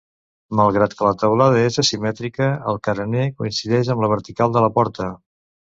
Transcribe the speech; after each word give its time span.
Malgrat 0.59 0.95
que 1.01 1.05
la 1.07 1.13
teulada 1.23 1.61
és 1.65 1.77
asimètrica, 1.85 2.49
el 2.73 2.81
carener 2.89 3.29
coincideix 3.43 3.95
amb 3.97 4.07
la 4.07 4.15
vertical 4.19 4.59
de 4.59 4.67
la 4.69 4.77
porta. 4.81 5.15